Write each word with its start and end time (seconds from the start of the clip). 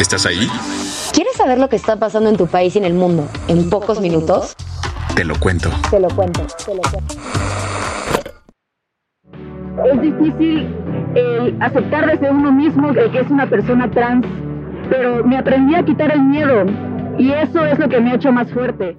¿Estás 0.00 0.24
ahí? 0.24 0.48
¿Quieres 1.12 1.36
saber 1.36 1.58
lo 1.58 1.68
que 1.68 1.76
está 1.76 1.96
pasando 1.96 2.30
en 2.30 2.36
tu 2.38 2.46
país 2.46 2.74
y 2.74 2.78
en 2.78 2.86
el 2.86 2.94
mundo 2.94 3.28
en 3.48 3.68
pocos 3.68 4.00
minutos? 4.00 4.56
Te 5.14 5.24
lo 5.24 5.38
cuento. 5.38 5.70
Te 5.90 6.00
lo 6.00 6.08
cuento. 6.08 6.40
Te 6.64 6.74
lo 6.74 6.80
cuento. 6.80 7.14
Es 9.92 10.00
difícil 10.00 10.74
el 11.14 11.56
aceptar 11.60 12.10
desde 12.10 12.30
uno 12.30 12.50
mismo 12.50 12.94
que 12.94 13.20
es 13.20 13.30
una 13.30 13.46
persona 13.48 13.90
trans, 13.90 14.26
pero 14.88 15.22
me 15.22 15.36
aprendí 15.36 15.74
a 15.74 15.84
quitar 15.84 16.10
el 16.12 16.22
miedo 16.22 16.64
y 17.18 17.32
eso 17.32 17.62
es 17.66 17.78
lo 17.78 17.86
que 17.90 18.00
me 18.00 18.12
ha 18.12 18.14
hecho 18.14 18.32
más 18.32 18.50
fuerte. 18.50 18.96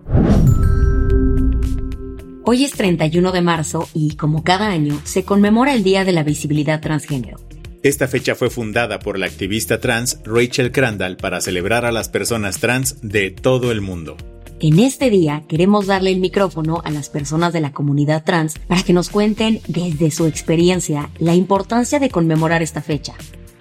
Hoy 2.44 2.64
es 2.64 2.74
31 2.74 3.32
de 3.32 3.42
marzo 3.42 3.88
y, 3.96 4.18
como 4.18 4.44
cada 4.44 4.68
año, 4.68 5.00
se 5.04 5.26
conmemora 5.26 5.74
el 5.74 5.84
Día 5.84 6.06
de 6.06 6.12
la 6.12 6.22
Visibilidad 6.22 6.80
Transgénero. 6.80 7.38
Esta 7.84 8.08
fecha 8.08 8.36
fue 8.36 8.52
fundada 8.52 9.00
por 9.00 9.18
la 9.18 9.26
activista 9.26 9.80
trans 9.80 10.20
Rachel 10.24 10.72
Crandall 10.72 11.18
para 11.18 11.42
celebrar 11.42 11.84
a 11.84 11.92
las 11.92 12.10
personas 12.10 12.60
trans 12.60 12.98
de 13.02 13.32
todo 13.32 13.72
el 13.72 13.82
mundo. 13.82 14.18
En 14.60 14.78
este 14.78 15.10
día 15.10 15.44
queremos 15.48 15.88
darle 15.88 16.12
el 16.12 16.20
micrófono 16.20 16.84
a 16.86 16.92
las 16.92 17.10
personas 17.10 17.54
de 17.54 17.62
la 17.62 17.72
comunidad 17.72 18.24
trans 18.24 18.60
para 18.60 18.84
que 18.84 18.94
nos 18.94 19.10
cuenten 19.10 19.62
desde 19.68 20.12
su 20.12 20.28
experiencia 20.28 21.10
la 21.18 21.34
importancia 21.34 21.98
de 22.00 22.12
conmemorar 22.12 22.62
esta 22.62 22.84
fecha. 22.84 23.16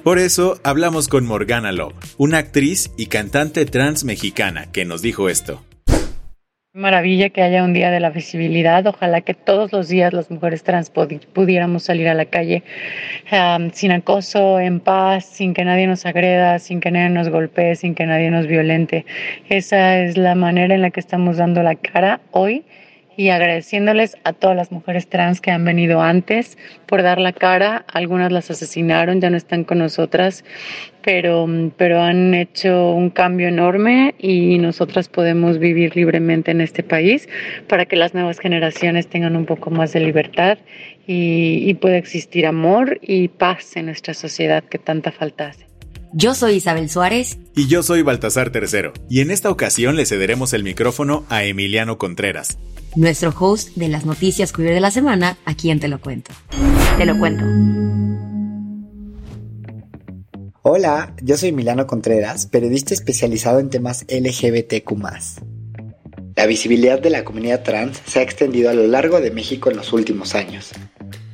Por 0.04 0.18
eso 0.18 0.60
hablamos 0.64 1.08
con 1.08 1.24
Morgana 1.24 1.72
Love, 1.72 1.94
una 2.18 2.38
actriz 2.38 2.90
y 2.98 3.06
cantante 3.06 3.64
trans 3.64 4.04
mexicana, 4.04 4.70
que 4.70 4.84
nos 4.84 5.00
dijo 5.00 5.30
esto. 5.30 5.62
Maravilla 6.72 7.30
que 7.30 7.42
haya 7.42 7.64
un 7.64 7.72
día 7.72 7.90
de 7.90 7.98
la 7.98 8.10
visibilidad. 8.10 8.86
Ojalá 8.86 9.22
que 9.22 9.34
todos 9.34 9.72
los 9.72 9.88
días 9.88 10.12
las 10.12 10.30
mujeres 10.30 10.62
trans 10.62 10.88
pudiéramos 10.88 11.82
salir 11.82 12.06
a 12.06 12.14
la 12.14 12.26
calle 12.26 12.62
um, 13.32 13.72
sin 13.72 13.90
acoso, 13.90 14.60
en 14.60 14.78
paz, 14.78 15.24
sin 15.24 15.52
que 15.52 15.64
nadie 15.64 15.88
nos 15.88 16.06
agreda, 16.06 16.60
sin 16.60 16.78
que 16.78 16.92
nadie 16.92 17.10
nos 17.10 17.28
golpee, 17.28 17.74
sin 17.74 17.96
que 17.96 18.06
nadie 18.06 18.30
nos 18.30 18.46
violente. 18.46 19.04
Esa 19.48 19.98
es 19.98 20.16
la 20.16 20.36
manera 20.36 20.72
en 20.72 20.82
la 20.82 20.90
que 20.90 21.00
estamos 21.00 21.38
dando 21.38 21.60
la 21.64 21.74
cara 21.74 22.20
hoy 22.30 22.64
y 23.20 23.28
agradeciéndoles 23.28 24.16
a 24.24 24.32
todas 24.32 24.56
las 24.56 24.72
mujeres 24.72 25.06
trans 25.06 25.42
que 25.42 25.50
han 25.50 25.62
venido 25.62 26.00
antes 26.00 26.56
por 26.86 27.02
dar 27.02 27.20
la 27.20 27.34
cara. 27.34 27.84
Algunas 27.92 28.32
las 28.32 28.50
asesinaron, 28.50 29.20
ya 29.20 29.28
no 29.28 29.36
están 29.36 29.64
con 29.64 29.76
nosotras, 29.76 30.42
pero, 31.02 31.46
pero 31.76 32.00
han 32.00 32.32
hecho 32.32 32.94
un 32.94 33.10
cambio 33.10 33.48
enorme 33.48 34.14
y 34.18 34.56
nosotras 34.56 35.10
podemos 35.10 35.58
vivir 35.58 35.94
libremente 35.96 36.50
en 36.50 36.62
este 36.62 36.82
país 36.82 37.28
para 37.68 37.84
que 37.84 37.96
las 37.96 38.14
nuevas 38.14 38.38
generaciones 38.38 39.06
tengan 39.06 39.36
un 39.36 39.44
poco 39.44 39.68
más 39.68 39.92
de 39.92 40.00
libertad 40.00 40.56
y, 41.06 41.68
y 41.68 41.74
pueda 41.74 41.98
existir 41.98 42.46
amor 42.46 43.00
y 43.02 43.28
paz 43.28 43.76
en 43.76 43.84
nuestra 43.84 44.14
sociedad 44.14 44.64
que 44.64 44.78
tanta 44.78 45.12
falta 45.12 45.48
hace. 45.48 45.69
Yo 46.12 46.34
soy 46.34 46.54
Isabel 46.54 46.90
Suárez. 46.90 47.38
Y 47.54 47.68
yo 47.68 47.84
soy 47.84 48.02
Baltasar 48.02 48.50
Tercero. 48.50 48.92
Y 49.08 49.20
en 49.20 49.30
esta 49.30 49.48
ocasión 49.48 49.94
le 49.94 50.06
cederemos 50.06 50.52
el 50.52 50.64
micrófono 50.64 51.24
a 51.28 51.44
Emiliano 51.44 51.98
Contreras, 51.98 52.58
nuestro 52.96 53.32
host 53.38 53.76
de 53.76 53.88
las 53.88 54.04
noticias 54.04 54.52
queer 54.52 54.74
de 54.74 54.80
la 54.80 54.90
semana, 54.90 55.38
aquí 55.44 55.70
en 55.70 55.78
Te 55.78 55.86
lo 55.86 56.00
cuento. 56.00 56.32
Te 56.98 57.06
lo 57.06 57.16
cuento. 57.16 57.44
Hola, 60.62 61.14
yo 61.22 61.36
soy 61.36 61.52
Milano 61.52 61.86
Contreras, 61.86 62.46
periodista 62.46 62.92
especializado 62.92 63.60
en 63.60 63.70
temas 63.70 64.04
LGBTQ. 64.08 64.90
La 66.34 66.46
visibilidad 66.46 67.00
de 67.00 67.10
la 67.10 67.24
comunidad 67.24 67.62
trans 67.62 68.02
se 68.04 68.18
ha 68.18 68.22
extendido 68.22 68.68
a 68.70 68.74
lo 68.74 68.86
largo 68.88 69.20
de 69.20 69.30
México 69.30 69.70
en 69.70 69.76
los 69.76 69.92
últimos 69.92 70.34
años. 70.34 70.72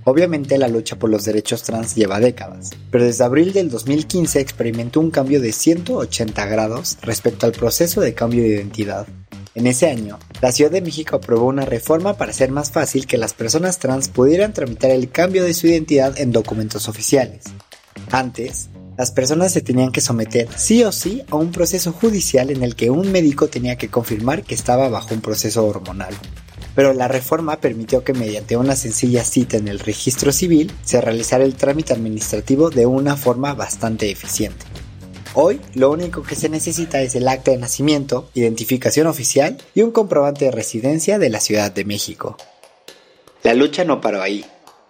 Obviamente 0.09 0.57
la 0.57 0.69
lucha 0.69 1.01
por 1.01 1.11
los 1.11 1.25
derechos 1.25 1.65
trans 1.65 1.97
lleva 1.97 2.21
décadas, 2.21 2.71
pero 2.93 3.03
desde 3.03 3.25
abril 3.25 3.53
del 3.53 3.69
2015 3.69 4.39
experimentó 4.39 5.01
un 5.01 5.11
cambio 5.11 5.41
de 5.41 5.51
180 5.51 6.47
grados 6.47 6.97
respecto 7.03 7.45
al 7.45 7.51
proceso 7.51 8.01
de 8.01 8.15
cambio 8.15 8.45
de 8.45 8.51
identidad. 8.51 9.09
En 9.57 9.67
ese 9.67 9.91
año, 9.91 10.21
la 10.41 10.53
Ciudad 10.53 10.71
de 10.71 10.81
México 10.81 11.17
aprobó 11.17 11.47
una 11.47 11.65
reforma 11.65 12.15
para 12.15 12.31
hacer 12.31 12.53
más 12.53 12.71
fácil 12.71 13.05
que 13.09 13.19
las 13.19 13.35
personas 13.35 13.81
trans 13.81 14.07
pudieran 14.07 14.53
tramitar 14.53 14.93
el 14.93 15.11
cambio 15.11 15.43
de 15.43 15.55
su 15.55 15.67
identidad 15.67 16.17
en 16.21 16.31
documentos 16.31 16.89
oficiales. 16.89 17.43
Antes, 18.13 18.69
las 18.97 19.11
personas 19.11 19.53
se 19.53 19.61
tenían 19.61 19.91
que 19.91 20.01
someter 20.01 20.47
sí 20.55 20.85
o 20.85 20.93
sí 20.93 21.25
a 21.31 21.35
un 21.35 21.51
proceso 21.51 21.91
judicial 21.91 22.51
en 22.51 22.63
el 22.63 22.77
que 22.77 22.91
un 22.91 23.11
médico 23.11 23.49
tenía 23.49 23.75
que 23.75 23.89
confirmar 23.89 24.45
que 24.45 24.55
estaba 24.55 24.89
bajo 24.89 25.15
un 25.15 25.21
proceso 25.21 25.67
hormonal. 25.67 26.15
Pero 26.77 26.93
la 26.93 27.09
reforma 27.09 27.57
permitió 27.57 28.05
que 28.05 28.13
mediante 28.13 28.57
una 28.59 28.77
sencilla 28.77 29.25
cita 29.25 29.57
en 29.57 29.67
el 29.67 29.79
registro 29.79 30.31
civil 30.31 30.71
se 30.85 31.01
realizara 31.01 31.43
el 31.43 31.55
trámite 31.55 31.95
administrativo 31.95 32.69
de 32.69 32.85
una 32.85 33.17
forma 33.17 33.55
bastante 33.55 34.11
eficiente. 34.11 34.67
Hoy 35.33 35.59
lo 35.75 35.91
único 35.91 36.23
que 36.23 36.35
se 36.35 36.51
necesita 36.51 37.01
es 37.01 37.15
el 37.15 37.29
acta 37.29 37.51
de 37.51 37.57
nacimiento, 37.57 38.29
identificación 38.35 39.07
oficial 39.07 39.57
y 39.75 39.81
un 39.81 39.91
comprobante 39.91 40.45
de 40.45 40.51
residencia 40.51 41.19
de 41.19 41.31
la 41.31 41.41
Ciudad 41.41 41.73
de 41.73 41.87
México. 41.87 42.37
La 43.43 43.55
lucha 43.55 43.85
no 43.85 44.01
paró 44.03 44.21
ahí. 44.21 44.45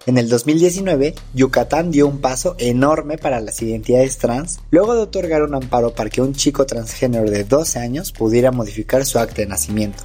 En 0.07 0.19
el 0.19 0.29
2019, 0.29 1.15
Yucatán 1.35 1.91
dio 1.93 2.09
un 2.09 2.21
paso 2.21 2.57
enorme 2.59 3.17
para 3.17 3.41
las 3.41 3.61
identidades 3.63 4.19
trans 4.19 4.61
luego 4.71 4.95
de 4.95 5.03
otorgar 5.03 5.43
un 5.43 5.55
amparo 5.55 5.95
para 5.95 6.11
que 6.11 6.23
un 6.23 6.35
chico 6.35 6.67
transgénero 6.67 7.31
de 7.31 7.45
12 7.45 7.79
años 7.79 8.13
pudiera 8.13 8.51
modificar 8.51 9.05
su 9.05 9.19
acta 9.19 9.43
de 9.43 9.47
nacimiento 9.47 10.05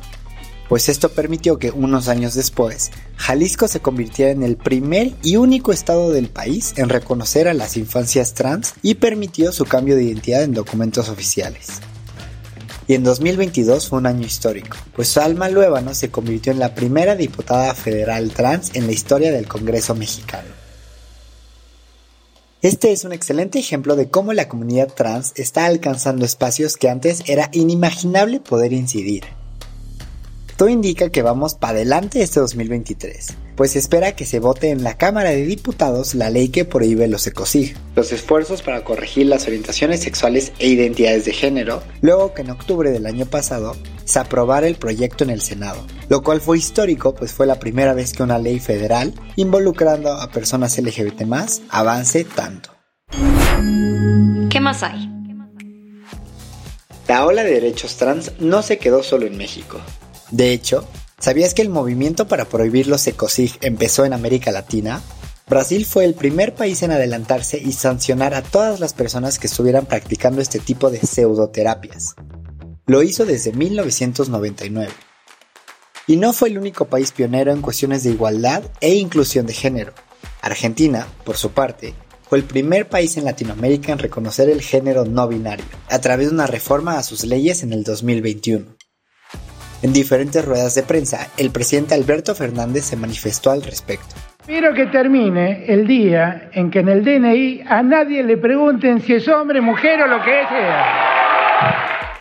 pues 0.71 0.87
esto 0.87 1.09
permitió 1.09 1.59
que 1.59 1.69
unos 1.69 2.07
años 2.07 2.33
después, 2.33 2.91
Jalisco 3.17 3.67
se 3.67 3.81
convirtiera 3.81 4.31
en 4.31 4.41
el 4.41 4.55
primer 4.55 5.11
y 5.21 5.35
único 5.35 5.73
estado 5.73 6.11
del 6.11 6.29
país 6.29 6.73
en 6.77 6.87
reconocer 6.87 7.49
a 7.49 7.53
las 7.53 7.75
infancias 7.75 8.33
trans 8.35 8.75
y 8.81 8.95
permitió 8.95 9.51
su 9.51 9.65
cambio 9.65 9.97
de 9.97 10.05
identidad 10.05 10.43
en 10.43 10.53
documentos 10.53 11.09
oficiales. 11.09 11.81
Y 12.87 12.93
en 12.93 13.03
2022 13.03 13.89
fue 13.89 13.99
un 13.99 14.05
año 14.05 14.25
histórico, 14.25 14.77
pues 14.95 15.09
Salma 15.09 15.49
Luébano 15.49 15.93
se 15.93 16.09
convirtió 16.09 16.53
en 16.53 16.59
la 16.59 16.73
primera 16.73 17.17
diputada 17.17 17.75
federal 17.75 18.31
trans 18.31 18.73
en 18.73 18.87
la 18.87 18.93
historia 18.93 19.33
del 19.33 19.49
Congreso 19.49 19.93
mexicano. 19.93 20.47
Este 22.61 22.93
es 22.93 23.03
un 23.03 23.11
excelente 23.11 23.59
ejemplo 23.59 23.97
de 23.97 24.09
cómo 24.09 24.31
la 24.31 24.47
comunidad 24.47 24.87
trans 24.93 25.33
está 25.35 25.65
alcanzando 25.65 26.23
espacios 26.23 26.77
que 26.77 26.87
antes 26.87 27.23
era 27.25 27.49
inimaginable 27.51 28.39
poder 28.39 28.71
incidir. 28.71 29.40
Todo 30.61 30.69
indica 30.69 31.09
que 31.09 31.23
vamos 31.23 31.55
para 31.55 31.73
adelante 31.73 32.21
este 32.21 32.39
2023, 32.39 33.35
pues 33.55 33.71
se 33.71 33.79
espera 33.79 34.15
que 34.15 34.27
se 34.27 34.39
vote 34.39 34.69
en 34.69 34.83
la 34.83 34.95
Cámara 34.95 35.31
de 35.31 35.43
Diputados 35.43 36.13
la 36.13 36.29
ley 36.29 36.49
que 36.49 36.65
prohíbe 36.65 37.07
los 37.07 37.25
ecosig, 37.25 37.75
los 37.95 38.11
esfuerzos 38.11 38.61
para 38.61 38.83
corregir 38.83 39.25
las 39.25 39.47
orientaciones 39.47 40.01
sexuales 40.01 40.53
e 40.59 40.67
identidades 40.67 41.25
de 41.25 41.33
género, 41.33 41.81
luego 42.01 42.35
que 42.35 42.43
en 42.43 42.51
octubre 42.51 42.91
del 42.91 43.07
año 43.07 43.25
pasado 43.25 43.75
se 44.05 44.19
aprobara 44.19 44.67
el 44.67 44.75
proyecto 44.75 45.23
en 45.23 45.31
el 45.31 45.41
Senado, 45.41 45.83
lo 46.09 46.21
cual 46.21 46.41
fue 46.41 46.59
histórico 46.59 47.15
pues 47.15 47.33
fue 47.33 47.47
la 47.47 47.57
primera 47.57 47.95
vez 47.95 48.13
que 48.13 48.21
una 48.21 48.37
ley 48.37 48.59
federal 48.59 49.15
involucrando 49.37 50.13
a 50.13 50.29
personas 50.29 50.77
LGBT 50.77 51.23
avance 51.71 52.23
tanto. 52.23 52.69
¿Qué 54.51 54.59
más 54.59 54.83
hay? 54.83 55.09
La 57.07 57.25
ola 57.25 57.43
de 57.43 57.49
derechos 57.49 57.97
trans 57.97 58.33
no 58.39 58.61
se 58.61 58.77
quedó 58.77 59.01
solo 59.01 59.25
en 59.25 59.37
México. 59.39 59.81
De 60.31 60.51
hecho, 60.53 60.87
¿Sabías 61.21 61.53
que 61.53 61.61
el 61.61 61.69
movimiento 61.69 62.27
para 62.27 62.45
prohibir 62.45 62.87
los 62.87 63.05
ecosig 63.05 63.55
empezó 63.61 64.05
en 64.05 64.13
América 64.13 64.51
Latina? 64.51 65.03
Brasil 65.47 65.85
fue 65.85 66.03
el 66.05 66.15
primer 66.15 66.55
país 66.55 66.81
en 66.81 66.89
adelantarse 66.89 67.59
y 67.59 67.73
sancionar 67.73 68.33
a 68.33 68.41
todas 68.41 68.79
las 68.79 68.93
personas 68.93 69.37
que 69.37 69.45
estuvieran 69.45 69.85
practicando 69.85 70.41
este 70.41 70.57
tipo 70.57 70.89
de 70.89 70.99
pseudoterapias. 70.99 72.15
Lo 72.87 73.03
hizo 73.03 73.27
desde 73.27 73.53
1999. 73.53 74.91
Y 76.07 76.15
no 76.15 76.33
fue 76.33 76.49
el 76.49 76.57
único 76.57 76.85
país 76.85 77.11
pionero 77.11 77.51
en 77.51 77.61
cuestiones 77.61 78.03
de 78.03 78.09
igualdad 78.09 78.63
e 78.79 78.95
inclusión 78.95 79.45
de 79.45 79.53
género. 79.53 79.93
Argentina, 80.41 81.05
por 81.23 81.37
su 81.37 81.51
parte, 81.51 81.93
fue 82.27 82.39
el 82.39 82.45
primer 82.45 82.89
país 82.89 83.15
en 83.17 83.25
Latinoamérica 83.25 83.91
en 83.91 83.99
reconocer 83.99 84.49
el 84.49 84.63
género 84.63 85.05
no 85.05 85.27
binario, 85.27 85.65
a 85.87 85.99
través 85.99 86.29
de 86.29 86.33
una 86.33 86.47
reforma 86.47 86.97
a 86.97 87.03
sus 87.03 87.25
leyes 87.25 87.61
en 87.61 87.73
el 87.73 87.83
2021. 87.83 88.80
En 89.83 89.93
diferentes 89.93 90.45
ruedas 90.45 90.75
de 90.75 90.83
prensa, 90.83 91.27
el 91.37 91.49
presidente 91.49 91.95
Alberto 91.95 92.35
Fernández 92.35 92.85
se 92.85 92.95
manifestó 92.95 93.49
al 93.49 93.63
respecto. 93.63 94.15
Espero 94.41 94.75
que 94.75 94.85
termine 94.87 95.65
el 95.65 95.87
día 95.87 96.49
en 96.53 96.69
que 96.69 96.79
en 96.79 96.89
el 96.89 97.03
DNI 97.03 97.63
a 97.67 97.81
nadie 97.81 98.23
le 98.23 98.37
pregunten 98.37 99.01
si 99.01 99.13
es 99.13 99.27
hombre, 99.27 99.59
mujer 99.59 100.01
o 100.03 100.07
lo 100.07 100.17
que 100.23 100.43
sea. 100.49 102.17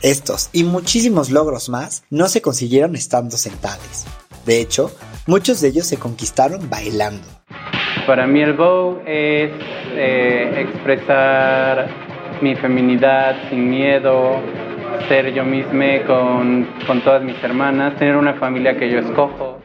Estos 0.00 0.48
y 0.52 0.64
muchísimos 0.64 1.30
logros 1.30 1.68
más 1.68 2.04
no 2.10 2.28
se 2.28 2.40
consiguieron 2.40 2.94
estando 2.94 3.36
sentados. 3.36 4.06
De 4.46 4.60
hecho, 4.60 4.90
muchos 5.26 5.60
de 5.60 5.68
ellos 5.68 5.86
se 5.86 5.98
conquistaron 5.98 6.70
bailando. 6.70 7.26
Para 8.06 8.26
mí 8.26 8.40
el 8.40 8.54
Vogue 8.54 9.00
es 9.06 9.50
eh, 9.92 10.68
expresar 10.68 11.88
mi 12.40 12.54
feminidad 12.56 13.48
sin 13.48 13.70
miedo, 13.70 14.40
ser 15.08 15.32
yo 15.32 15.44
misma 15.44 16.06
con, 16.06 16.68
con 16.86 17.02
todas 17.02 17.22
mis 17.22 17.42
hermanas, 17.42 17.98
tener 17.98 18.16
una 18.16 18.34
familia 18.34 18.76
que 18.76 18.90
yo 18.90 18.98
escojo. 18.98 19.60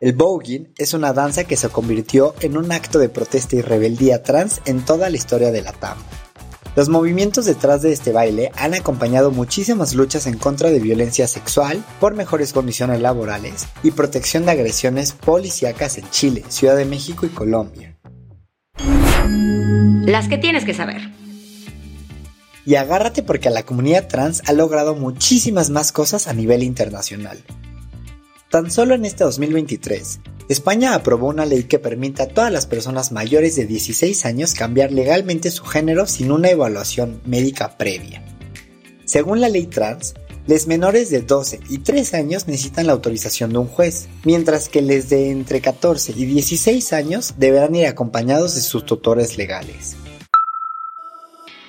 El 0.00 0.12
voguing 0.12 0.72
es 0.76 0.92
una 0.92 1.12
danza 1.12 1.44
que 1.44 1.56
se 1.56 1.68
convirtió 1.68 2.34
en 2.40 2.56
un 2.56 2.72
acto 2.72 2.98
de 2.98 3.08
protesta 3.08 3.56
y 3.56 3.62
rebeldía 3.62 4.22
trans 4.22 4.60
en 4.66 4.84
toda 4.84 5.08
la 5.08 5.16
historia 5.16 5.50
de 5.50 5.62
la 5.62 5.72
TAM. 5.72 5.96
Los 6.76 6.88
movimientos 6.88 7.44
detrás 7.44 7.82
de 7.82 7.92
este 7.92 8.10
baile 8.10 8.50
han 8.56 8.74
acompañado 8.74 9.30
muchísimas 9.30 9.94
luchas 9.94 10.26
en 10.26 10.36
contra 10.36 10.70
de 10.70 10.80
violencia 10.80 11.28
sexual, 11.28 11.84
por 12.00 12.14
mejores 12.14 12.52
condiciones 12.52 13.00
laborales 13.00 13.68
y 13.84 13.92
protección 13.92 14.44
de 14.44 14.52
agresiones 14.52 15.12
policíacas 15.12 15.98
en 15.98 16.10
Chile, 16.10 16.42
Ciudad 16.48 16.76
de 16.76 16.84
México 16.84 17.26
y 17.26 17.28
Colombia. 17.28 17.96
Las 20.04 20.28
que 20.28 20.36
tienes 20.36 20.64
que 20.64 20.74
saber. 20.74 21.00
Y 22.66 22.76
agárrate 22.76 23.22
porque 23.22 23.50
la 23.50 23.64
comunidad 23.64 24.08
trans 24.08 24.42
ha 24.46 24.52
logrado 24.52 24.94
muchísimas 24.94 25.70
más 25.70 25.92
cosas 25.92 26.28
a 26.28 26.32
nivel 26.32 26.62
internacional. 26.62 27.44
Tan 28.50 28.70
solo 28.70 28.94
en 28.94 29.04
este 29.04 29.24
2023, 29.24 30.20
España 30.48 30.94
aprobó 30.94 31.28
una 31.28 31.46
ley 31.46 31.64
que 31.64 31.78
permite 31.78 32.22
a 32.22 32.28
todas 32.28 32.52
las 32.52 32.66
personas 32.66 33.12
mayores 33.12 33.56
de 33.56 33.66
16 33.66 34.26
años 34.26 34.54
cambiar 34.54 34.92
legalmente 34.92 35.50
su 35.50 35.64
género 35.64 36.06
sin 36.06 36.30
una 36.30 36.50
evaluación 36.50 37.20
médica 37.24 37.76
previa. 37.78 38.22
Según 39.06 39.40
la 39.40 39.48
ley 39.48 39.66
trans, 39.66 40.14
los 40.46 40.66
menores 40.66 41.08
de 41.08 41.22
12 41.22 41.60
y 41.70 41.78
3 41.78 42.12
años 42.14 42.46
necesitan 42.46 42.86
la 42.86 42.92
autorización 42.92 43.52
de 43.52 43.58
un 43.58 43.66
juez, 43.66 44.08
mientras 44.24 44.68
que 44.68 44.82
los 44.82 45.08
de 45.08 45.30
entre 45.30 45.62
14 45.62 46.12
y 46.14 46.26
16 46.26 46.92
años 46.92 47.34
deberán 47.38 47.74
ir 47.74 47.86
acompañados 47.86 48.54
de 48.54 48.60
sus 48.60 48.84
tutores 48.84 49.38
legales. 49.38 49.96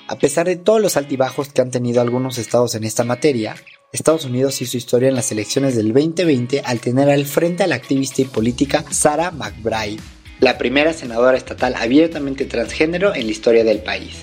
A 0.08 0.18
pesar 0.18 0.46
de 0.46 0.54
todos 0.54 0.80
los 0.80 0.96
altibajos 0.96 1.48
que 1.48 1.60
han 1.60 1.72
tenido 1.72 2.00
algunos 2.00 2.38
estados 2.38 2.76
en 2.76 2.84
esta 2.84 3.02
materia, 3.02 3.56
Estados 3.92 4.24
Unidos 4.24 4.62
hizo 4.62 4.76
historia 4.76 5.08
en 5.08 5.16
las 5.16 5.32
elecciones 5.32 5.74
del 5.74 5.92
2020 5.92 6.60
al 6.64 6.78
tener 6.78 7.10
al 7.10 7.24
frente 7.24 7.64
a 7.64 7.66
la 7.66 7.74
activista 7.74 8.22
y 8.22 8.26
política 8.26 8.84
Sarah 8.88 9.32
McBride, 9.32 10.00
la 10.38 10.58
primera 10.58 10.92
senadora 10.92 11.36
estatal 11.36 11.74
abiertamente 11.74 12.44
transgénero 12.44 13.16
en 13.16 13.24
la 13.26 13.32
historia 13.32 13.64
del 13.64 13.82
país. 13.82 14.22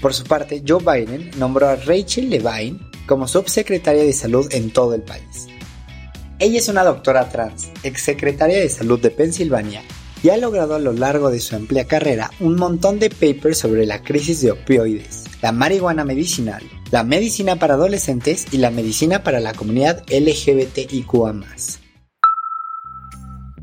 Por 0.00 0.14
su 0.14 0.24
parte, 0.24 0.64
Joe 0.66 0.82
Biden 0.82 1.30
nombró 1.36 1.68
a 1.68 1.76
Rachel 1.76 2.28
Levine 2.28 2.80
como 3.06 3.28
subsecretaria 3.28 4.02
de 4.02 4.12
salud 4.12 4.48
en 4.52 4.70
todo 4.72 4.94
el 4.94 5.02
país. 5.02 5.46
Ella 6.40 6.58
es 6.58 6.68
una 6.68 6.82
doctora 6.82 7.28
trans, 7.28 7.68
exsecretaria 7.84 8.58
de 8.58 8.68
salud 8.68 9.00
de 9.00 9.10
Pensilvania, 9.10 9.82
y 10.22 10.30
ha 10.30 10.36
logrado 10.36 10.74
a 10.74 10.78
lo 10.78 10.92
largo 10.92 11.30
de 11.30 11.40
su 11.40 11.56
amplia 11.56 11.86
carrera 11.86 12.30
un 12.40 12.56
montón 12.56 12.98
de 12.98 13.10
papers 13.10 13.58
sobre 13.58 13.86
la 13.86 14.02
crisis 14.02 14.40
de 14.40 14.52
opioides, 14.52 15.24
la 15.42 15.52
marihuana 15.52 16.04
medicinal, 16.04 16.62
la 16.90 17.04
medicina 17.04 17.56
para 17.56 17.74
adolescentes 17.74 18.46
y 18.50 18.58
la 18.58 18.70
medicina 18.70 19.22
para 19.22 19.40
la 19.40 19.54
comunidad 19.54 20.04
LGBTIQA. 20.08 21.34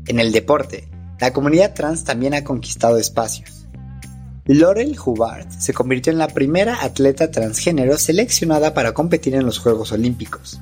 En 0.06 0.20
el 0.20 0.32
deporte, 0.32 0.88
la 1.20 1.32
comunidad 1.32 1.74
trans 1.74 2.04
también 2.04 2.34
ha 2.34 2.44
conquistado 2.44 2.98
espacios. 2.98 3.66
Laurel 4.44 4.96
Hubbard 5.04 5.50
se 5.50 5.72
convirtió 5.72 6.12
en 6.12 6.18
la 6.18 6.28
primera 6.28 6.84
atleta 6.84 7.32
transgénero 7.32 7.98
seleccionada 7.98 8.74
para 8.74 8.92
competir 8.92 9.34
en 9.34 9.44
los 9.44 9.58
Juegos 9.58 9.90
Olímpicos. 9.90 10.60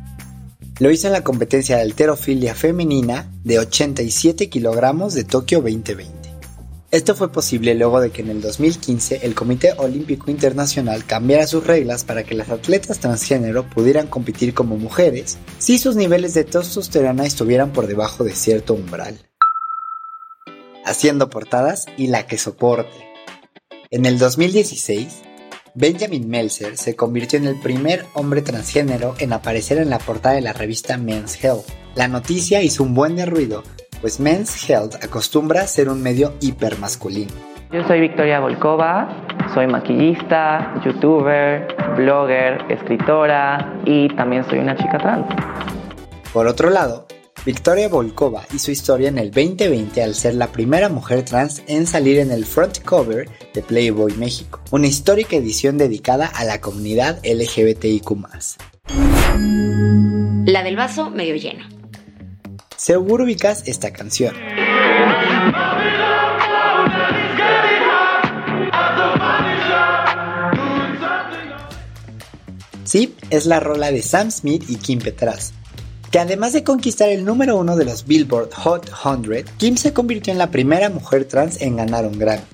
Lo 0.81 0.91
hizo 0.91 1.07
en 1.07 1.13
la 1.13 1.23
competencia 1.23 1.77
de 1.77 1.83
alterofilia 1.83 2.53
femenina 2.53 3.31
de 3.45 3.61
87 3.61 4.49
kilogramos 4.49 5.15
de 5.15 5.23
Tokio 5.23 5.61
2020. 5.61 6.13
Esto 6.91 7.15
fue 7.15 7.31
posible 7.31 7.77
luego 7.77 8.01
de 8.01 8.11
que 8.11 8.23
en 8.23 8.31
el 8.31 8.41
2015 8.41 9.21
el 9.23 9.37
Comité 9.37 9.75
Olímpico 9.77 10.33
Internacional 10.33 11.05
cambiara 11.05 11.47
sus 11.47 11.65
reglas 11.65 12.03
para 12.03 12.25
que 12.25 12.35
las 12.35 12.51
atletas 12.51 12.99
transgénero 12.99 13.71
pudieran 13.71 14.09
competir 14.09 14.53
como 14.53 14.77
mujeres 14.77 15.39
si 15.59 15.79
sus 15.79 15.95
niveles 15.95 16.35
de 16.35 16.43
testosterona 16.43 17.25
estuvieran 17.25 17.73
por 17.73 17.87
debajo 17.87 18.25
de 18.25 18.35
cierto 18.35 18.75
umbral. 18.75 19.17
Haciendo 20.85 21.31
portadas 21.31 21.87
y 21.97 22.09
la 22.09 22.27
que 22.27 22.37
soporte. 22.37 22.97
En 23.93 24.07
el 24.07 24.19
2016, 24.19 25.23
Benjamin 25.75 26.29
Meltzer 26.29 26.77
se 26.77 26.95
convirtió 26.95 27.39
en 27.39 27.47
el 27.47 27.59
primer 27.61 28.07
hombre 28.15 28.43
transgénero 28.43 29.15
en 29.19 29.33
aparecer 29.33 29.79
en 29.79 29.91
la 29.91 29.99
portada 29.99 30.37
de 30.37 30.41
la 30.41 30.53
revista 30.53 30.97
Men's 30.97 31.43
Health. 31.43 31.67
La 31.97 32.07
noticia 32.07 32.63
hizo 32.63 32.85
un 32.85 32.95
buen 32.95 33.17
de 33.17 33.27
ruido 33.27 33.63
pues 34.05 34.21
Men's 34.21 34.69
Health 34.69 35.03
acostumbra 35.03 35.67
ser 35.67 35.89
un 35.89 36.03
medio 36.03 36.35
hipermasculino. 36.43 37.33
Yo 37.73 37.83
soy 37.85 38.01
Victoria 38.01 38.39
Volkova, 38.39 39.09
soy 39.55 39.67
maquillista, 39.67 40.75
youtuber, 40.85 41.67
blogger, 41.97 42.71
escritora 42.71 43.81
y 43.87 44.15
también 44.15 44.45
soy 44.45 44.59
una 44.59 44.77
chica 44.77 44.99
trans. 44.99 45.27
Por 46.35 46.47
otro 46.47 46.69
lado, 46.69 47.04
Victoria 47.45 47.91
Volkova 47.91 48.47
hizo 48.55 48.71
historia 48.71 49.11
en 49.11 49.19
el 49.19 49.31
2020 49.31 50.03
al 50.03 50.15
ser 50.15 50.35
la 50.35 50.51
primera 50.51 50.89
mujer 50.89 51.27
trans 51.27 51.63
en 51.67 51.87
salir 51.87 52.19
en 52.19 52.31
el 52.31 52.47
front 52.47 52.83
cover 52.83 53.29
de 53.53 53.61
Playboy 53.61 54.15
México, 54.17 54.63
una 54.71 54.87
histórica 54.87 55.37
edición 55.37 55.77
dedicada 55.77 56.27
a 56.27 56.45
la 56.45 56.63
comunidad 56.63 57.21
LGBTIQ. 57.23 58.13
La 60.47 60.63
del 60.63 60.77
vaso 60.77 61.11
medio 61.11 61.37
lleno. 61.37 61.69
Seguro 62.77 63.25
ubicas 63.25 63.69
esta 63.69 63.93
canción. 63.93 64.35
Sí, 72.85 73.15
es 73.29 73.45
la 73.45 73.61
rola 73.61 73.91
de 73.91 74.01
Sam 74.01 74.31
Smith 74.31 74.65
y 74.69 74.77
Kim 74.77 74.99
Petras, 74.99 75.53
que 76.15 76.21
además 76.21 76.53
de 76.53 76.63
conquistar 76.63 77.09
el 77.09 77.25
número 77.25 77.57
uno 77.57 77.75
de 77.75 77.85
los 77.85 78.07
Billboard 78.07 78.53
Hot 78.53 78.89
100, 78.89 79.47
Kim 79.57 79.77
se 79.77 79.93
convirtió 79.93 80.33
en 80.33 80.39
la 80.39 80.49
primera 80.49 80.89
mujer 80.89 81.25
trans 81.25 81.61
en 81.61 81.75
ganar 81.75 82.07
un 82.07 82.17
Grammy. 82.17 82.45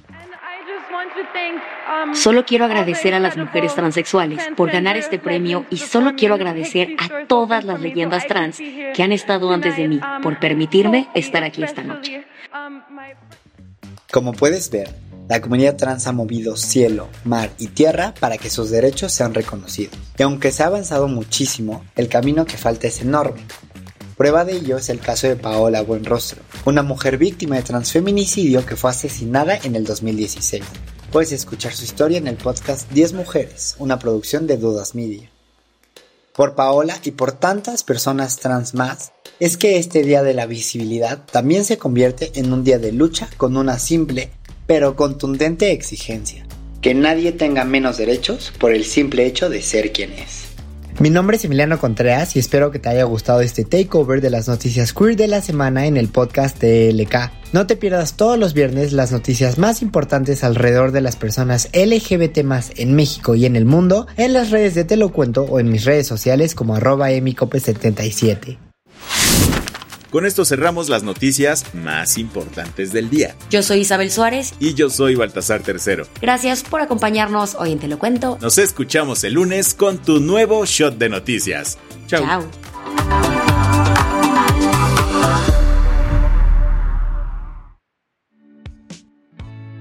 Solo 2.15 2.47
quiero 2.47 2.65
agradecer 2.65 3.13
a 3.13 3.21
las 3.21 3.37
mujeres 3.37 3.75
transexuales 3.75 4.43
por 4.57 4.73
ganar 4.73 4.97
este 4.97 5.19
premio 5.19 5.67
y 5.69 5.77
solo 5.77 6.15
quiero 6.17 6.37
agradecer 6.37 6.97
a 6.99 7.27
todas 7.27 7.67
las 7.67 7.83
leyendas 7.83 8.27
trans 8.27 8.57
que 8.57 9.03
han 9.03 9.13
estado 9.13 9.53
antes 9.53 9.77
de 9.77 9.89
mí 9.89 10.01
por 10.23 10.41
permitirme 10.41 11.11
estar 11.15 11.45
aquí 11.45 11.63
esta 11.63 11.83
noche. 11.83 12.25
Como 14.11 14.33
puedes 14.33 14.71
ver, 14.71 14.89
la 15.31 15.41
comunidad 15.41 15.77
trans 15.77 16.09
ha 16.09 16.13
movido 16.13 16.57
cielo, 16.57 17.09
mar 17.23 17.53
y 17.57 17.69
tierra 17.69 18.15
para 18.19 18.37
que 18.37 18.51
sus 18.51 18.69
derechos 18.69 19.13
sean 19.13 19.33
reconocidos. 19.33 19.95
Y 20.19 20.25
aunque 20.25 20.51
se 20.51 20.65
ha 20.65 20.67
avanzado 20.67 21.07
muchísimo, 21.07 21.85
el 21.95 22.09
camino 22.09 22.45
que 22.47 22.57
falta 22.57 22.89
es 22.89 23.01
enorme. 23.01 23.41
Prueba 24.17 24.45
de 24.45 24.57
ello 24.57 24.77
es 24.77 24.89
el 24.89 24.99
caso 24.99 25.29
de 25.29 25.37
Paola 25.37 25.83
Buenrostro, 25.83 26.43
una 26.65 26.83
mujer 26.83 27.17
víctima 27.17 27.55
de 27.55 27.63
transfeminicidio 27.63 28.67
que 28.67 28.75
fue 28.75 28.91
asesinada 28.91 29.57
en 29.63 29.77
el 29.77 29.85
2016. 29.85 30.65
Puedes 31.13 31.31
escuchar 31.31 31.75
su 31.75 31.85
historia 31.85 32.19
en 32.19 32.27
el 32.27 32.37
podcast 32.37 32.91
10 32.91 33.13
Mujeres, 33.13 33.77
una 33.79 34.01
producción 34.01 34.49
de 34.49 34.57
Dudas 34.57 34.97
Media. 34.97 35.31
Por 36.35 36.57
Paola 36.57 36.99
y 37.05 37.13
por 37.13 37.31
tantas 37.31 37.85
personas 37.85 38.39
trans 38.39 38.75
más, 38.75 39.13
es 39.39 39.57
que 39.57 39.79
este 39.79 40.03
Día 40.03 40.23
de 40.23 40.35
la 40.35 40.47
Visibilidad 40.47 41.25
también 41.31 41.65
se 41.65 41.79
convierte 41.79 42.33
en 42.35 42.53
un 42.53 42.65
día 42.65 42.81
de 42.81 42.93
lucha 42.93 43.31
con 43.37 43.57
una 43.57 43.79
simple 43.79 44.33
pero 44.71 44.95
contundente 44.95 45.73
exigencia. 45.73 46.47
Que 46.81 46.95
nadie 46.95 47.33
tenga 47.33 47.65
menos 47.65 47.99
derechos 47.99 48.53
por 48.57 48.73
el 48.73 48.85
simple 48.85 49.27
hecho 49.27 49.51
de 49.51 49.63
ser 49.63 49.91
quien 49.91 50.13
es. 50.13 50.45
Mi 51.01 51.11
nombre 51.11 51.39
es 51.39 51.45
Emiliano 51.45 51.81
Contreras 51.81 52.37
y 52.37 52.39
espero 52.39 52.71
que 52.71 52.79
te 52.79 52.89
haya 52.89 53.03
gustado 53.03 53.41
este 53.41 53.65
takeover 53.65 54.21
de 54.21 54.31
las 54.31 54.47
noticias 54.47 54.93
queer 54.93 55.17
de 55.17 55.27
la 55.27 55.43
semana 55.43 55.87
en 55.87 55.97
el 55.97 56.07
podcast 56.07 56.61
de 56.61 56.93
LK. 56.93 57.33
No 57.53 57.67
te 57.67 57.75
pierdas 57.75 58.15
todos 58.15 58.39
los 58.39 58.55
viernes 58.55 58.93
las 58.93 59.11
noticias 59.11 59.59
más 59.59 59.83
importantes 59.83 60.45
alrededor 60.45 60.93
de 60.93 61.01
las 61.01 61.17
personas 61.17 61.69
LGBT 61.73 62.45
más 62.45 62.71
en 62.77 62.95
México 62.95 63.35
y 63.35 63.47
en 63.47 63.57
el 63.57 63.65
mundo 63.65 64.07
en 64.17 64.33
las 64.33 64.51
redes 64.53 64.77
de 64.77 64.85
Te 64.85 64.97
lo 64.97 65.09
cuento 65.09 65.43
o 65.43 65.59
en 65.59 65.69
mis 65.69 65.85
redes 65.85 66.07
sociales 66.07 66.55
como 66.55 66.77
arroba 66.77 67.11
emicope77. 67.11 68.70
Con 70.11 70.27
esto 70.27 70.45
cerramos 70.45 70.89
las 70.89 71.03
noticias 71.03 71.65
más 71.75 72.19
importantes 72.19 72.93
del 72.93 73.11
día. 73.11 73.37
Yo 73.51 73.63
soy 73.63 73.79
Isabel 73.81 74.11
Suárez. 74.11 74.55
Y 74.59 74.75
yo 74.75 74.91
soy 74.91 75.15
Baltasar 75.15 75.63
Tercero. 75.63 76.07
Gracias 76.21 76.63
por 76.63 76.81
acompañarnos 76.81 77.55
hoy 77.55 77.73
en 77.73 77.79
Te 77.79 77.89
lo 77.89 77.99
cuento. 77.99 78.39
Nos 78.41 78.59
escuchamos 78.59 79.23
el 79.25 79.35
lunes 79.35 79.75
con 79.75 79.99
tu 79.99 80.21
nuevo 80.21 80.65
shot 80.67 80.99
de 80.99 81.09
noticias. 81.09 81.79
Chao. 82.07 82.25
Chao. 82.25 83.40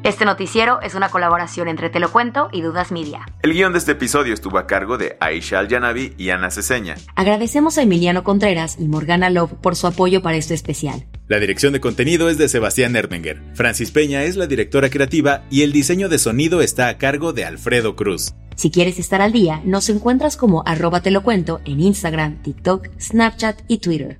Este 0.10 0.26
noticiero 0.26 0.82
es 0.82 0.96
una 0.96 1.10
colaboración 1.10 1.68
entre 1.68 1.92
Te 1.92 2.00
lo 2.00 2.12
cuento 2.12 2.50
y 2.52 2.64
Dudas 2.64 2.92
Media. 2.92 3.28
El 3.44 3.54
guion 3.54 3.74
de 3.74 3.78
este 3.78 3.92
episodio 3.92 4.34
estuvo 4.34 4.58
a 4.58 4.66
cargo 4.66 4.98
de 4.98 5.18
Aisha 5.20 5.60
Al-Yanabi 5.60 6.16
y 6.18 6.32
Ana 6.32 6.50
Ceseña. 6.50 6.96
Agradecemos 7.16 7.78
a 7.78 7.84
Emiliano 7.84 8.24
Contreras 8.24 8.78
y 8.80 8.88
Morgana 8.88 9.30
Love 9.30 9.54
por 9.62 9.76
su 9.76 9.86
apoyo 9.86 10.24
para 10.24 10.38
este 10.38 10.56
especial. 10.56 11.06
La 11.28 11.40
dirección 11.40 11.74
de 11.74 11.80
contenido 11.80 12.28
es 12.28 12.40
de 12.40 12.50
Sebastián 12.50 12.96
Erdinger. 12.96 13.40
Francis 13.54 13.92
Peña 13.92 14.24
es 14.24 14.36
la 14.36 14.48
directora 14.48 14.90
creativa 14.90 15.44
y 15.52 15.62
el 15.62 15.72
diseño 15.72 16.10
de 16.10 16.18
sonido 16.18 16.62
está 16.62 16.88
a 16.88 16.98
cargo 16.98 17.32
de 17.32 17.46
Alfredo 17.46 17.96
Cruz. 17.96 18.34
Si 18.56 18.72
quieres 18.72 18.98
estar 18.98 19.22
al 19.22 19.32
día, 19.32 19.62
nos 19.64 19.90
encuentras 19.90 20.38
como 20.38 20.64
arroba 20.66 21.02
te 21.02 21.12
lo 21.12 21.22
cuento 21.22 21.62
en 21.66 21.82
Instagram, 21.82 22.42
TikTok, 22.42 22.88
Snapchat 23.00 23.62
y 23.68 23.78
Twitter. 23.78 24.20